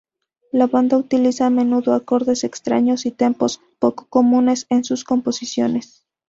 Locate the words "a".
1.45-1.51